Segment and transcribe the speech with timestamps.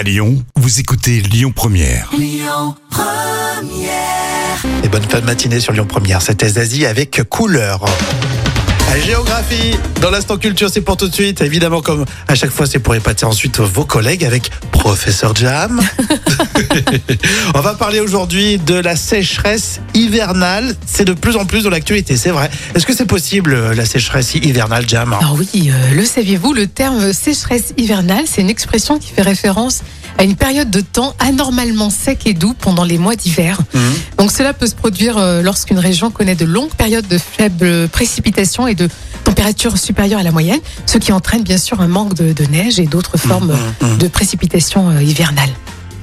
[0.00, 2.08] À Lyon, vous écoutez Lyon Première.
[4.82, 6.22] Et bonne fin de matinée sur Lyon Première.
[6.22, 7.84] C'était Zazie avec couleur.
[8.88, 11.42] La géographie, dans l'instant culture, c'est pour tout de suite.
[11.42, 15.82] Évidemment, comme à chaque fois, c'est pour épater ensuite vos collègues avec Professeur Jam.
[17.60, 20.74] On va parler aujourd'hui de la sécheresse hivernale.
[20.86, 22.50] C'est de plus en plus de l'actualité, c'est vrai.
[22.74, 26.66] Est-ce que c'est possible, euh, la sécheresse hivernale, Jam Alors oui, euh, le saviez-vous, le
[26.66, 29.82] terme sécheresse hivernale, c'est une expression qui fait référence
[30.16, 33.58] à une période de temps anormalement sec et doux pendant les mois d'hiver.
[33.74, 33.82] Mhm.
[34.16, 38.68] Donc cela peut se produire euh, lorsqu'une région connaît de longues périodes de faibles précipitations
[38.68, 38.88] et de
[39.24, 42.80] températures supérieures à la moyenne, ce qui entraîne bien sûr un manque de, de neige
[42.80, 43.98] et d'autres formes mhm.
[43.98, 45.52] de précipitations hivernales.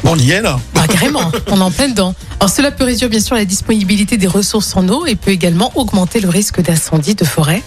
[0.04, 2.14] On y est là Ah, carrément, on est en plein dedans.
[2.40, 5.72] Alors cela peut réduire bien sûr la disponibilité des ressources en eau et peut également
[5.76, 7.64] augmenter le risque d'incendie de forêt.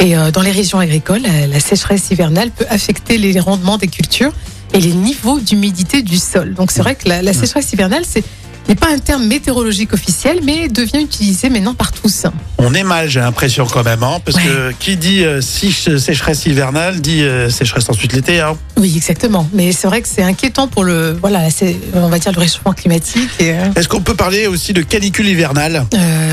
[0.00, 3.88] Et euh, dans les régions agricoles, la, la sécheresse hivernale peut affecter les rendements des
[3.88, 4.32] cultures
[4.74, 6.54] et les niveaux d'humidité du sol.
[6.54, 8.24] Donc c'est vrai que la, la sécheresse hivernale, c'est
[8.68, 12.26] n'est pas un terme météorologique officiel, mais devient utilisé maintenant par tous.
[12.58, 14.44] On est mal, j'ai l'impression quand même, hein, parce Ouais.
[14.44, 18.40] que qui dit euh, sécheresse hivernale dit euh, sécheresse ensuite l'été.
[18.40, 18.56] Hein.
[18.76, 19.48] Oui, exactement.
[19.52, 21.40] Mais c'est vrai que c'est inquiétant pour le, voilà,
[21.94, 23.30] on va dire le réchauffement climatique.
[23.40, 25.84] Et, euh, Est-ce qu'on peut parler aussi de canicule hivernale?
[25.94, 26.30] Euh,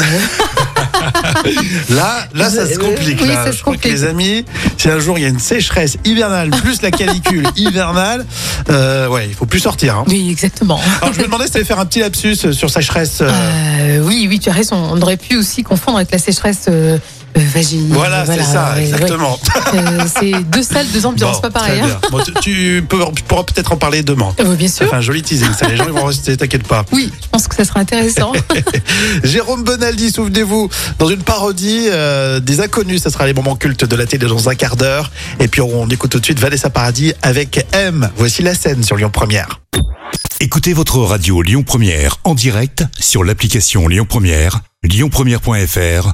[1.90, 3.20] Là, là, ça se complique.
[3.22, 3.46] Oui, là.
[3.46, 3.94] ça se Je crois que complique.
[3.94, 4.46] les amis,
[4.78, 8.26] si un jour il y a une sécheresse hivernale plus la canicule hivernale,
[8.70, 9.96] euh, ouais, il faut plus sortir.
[9.98, 10.04] hein.
[10.08, 10.80] oui, exactement.
[11.02, 13.20] Alors je me demandais si tu allais faire un petit lapsus sur sécheresse.
[13.22, 14.76] euh, Euh, oui, oui, tu as raison.
[14.92, 16.98] On aurait pu aussi confondre avec la sécheresse euh, euh,
[17.36, 17.98] vaginale.
[17.98, 19.34] voilà, c'est ça, exactement.
[19.74, 19.80] ouais.
[19.80, 21.80] Euh, c'est deux salles, deux ambiances, Bon, pas pareil.
[21.82, 22.00] très hein.
[22.12, 24.34] Bon, tu, tu peux- tu pourras peut-être en parler demain.
[24.40, 24.88] Euh, bien sûr.
[24.90, 26.86] fait un joli teasing, ça les gens ils vont rester, t'inquiète pas.
[26.92, 28.34] Oui, je pense que ça sera intéressant.
[29.24, 33.96] Jérôme Bonaldi, souvenez-vous, dans une parodie euh, des inconnus, ça sera les moments cultes de
[33.96, 35.12] la télé dans un quart d'heure.
[35.40, 38.10] Et puis on écoute tout de suite Vanessa Paradis avec M.
[38.18, 39.60] Voici la scène sur Lyon Première.
[40.42, 46.14] Écoutez votre radio Lyon Première en direct sur l'application Lyon Première, lyonpremière.fr